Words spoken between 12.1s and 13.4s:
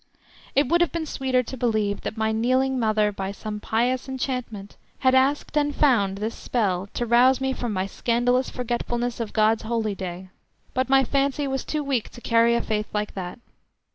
to carry a faith like that.